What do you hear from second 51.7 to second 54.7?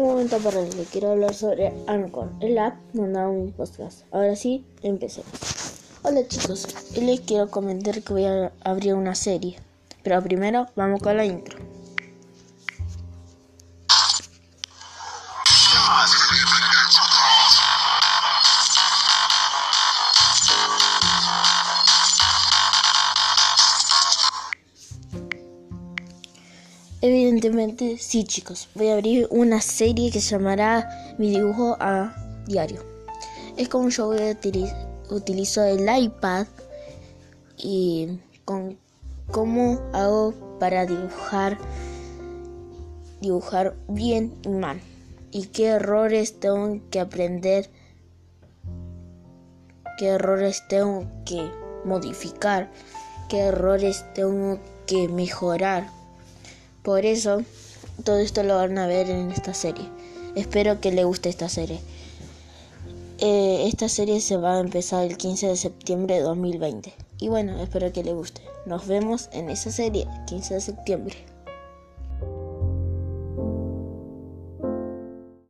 modificar qué errores tengo